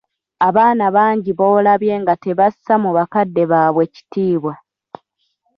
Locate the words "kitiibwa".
3.93-4.53